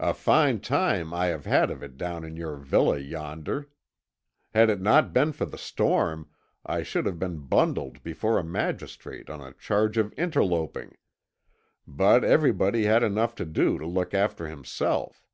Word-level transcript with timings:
A 0.00 0.12
fine 0.14 0.58
time 0.58 1.14
I 1.14 1.26
have 1.26 1.46
had 1.46 1.70
of 1.70 1.80
it 1.80 1.96
down 1.96 2.24
in 2.24 2.34
your 2.36 2.56
villa 2.56 2.98
yonder! 2.98 3.70
Had 4.52 4.68
it 4.68 4.80
not 4.80 5.12
been 5.12 5.30
for 5.30 5.44
the 5.46 5.56
storm, 5.56 6.28
I 6.66 6.82
should 6.82 7.06
have 7.06 7.20
been 7.20 7.46
bundled 7.46 8.02
before 8.02 8.40
a 8.40 8.44
magistrate 8.44 9.30
on 9.30 9.40
a 9.40 9.52
charge 9.52 9.96
of 9.96 10.12
interloping; 10.18 10.96
but 11.86 12.24
everybody 12.24 12.82
had 12.86 13.04
enough 13.04 13.36
to 13.36 13.44
do 13.44 13.78
to 13.78 13.86
look 13.86 14.12
after 14.12 14.48
himself. 14.48 15.24